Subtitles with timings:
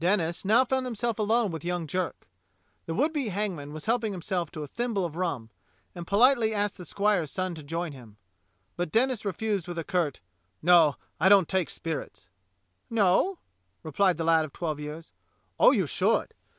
[0.00, 2.26] Denis now found himself alone with young Jerk.
[2.86, 5.50] The would be hangman was helping himself to a thimble of rum,
[5.94, 8.16] and politely asked the squire's son to join him;
[8.78, 10.20] but Denis refused with a curt:
[10.62, 12.30] "No, I don't take spirits."
[12.88, 13.36] "No.^"
[13.82, 15.12] replied the lad of twelve years.
[15.60, 16.32] "Oh, you should.